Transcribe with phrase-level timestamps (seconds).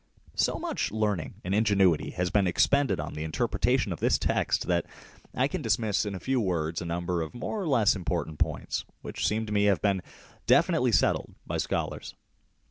[0.33, 4.87] So much learning and ingenuity has been expended on the interpretation of this text that
[5.35, 8.83] I can dismiss in a few words a number of more or less important points
[9.03, 10.01] which seem to me to have been
[10.47, 12.15] definitely settled by scholars.